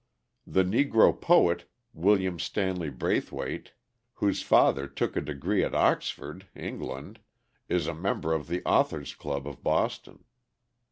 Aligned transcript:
The 0.47 0.63
Negro 0.63 1.13
poet, 1.13 1.65
William 1.93 2.39
Stanley 2.39 2.89
Braithwaite, 2.89 3.73
whose 4.15 4.41
father 4.41 4.87
took 4.87 5.15
a 5.15 5.21
degree 5.21 5.63
at 5.63 5.75
Oxford 5.75 6.47
(England), 6.55 7.19
is 7.69 7.85
a 7.85 7.93
member 7.93 8.33
of 8.33 8.47
the 8.47 8.63
Authors' 8.65 9.13
Club 9.13 9.47
of 9.47 9.61
Boston. 9.61 10.23